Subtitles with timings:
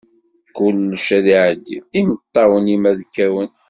[0.55, 3.49] Kullec ad iɛeddi, imeṭṭawen-im ad kawen.